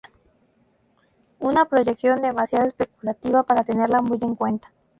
[1.39, 4.71] Una proyección demasiado especulativa para tenerla muy en cuenta.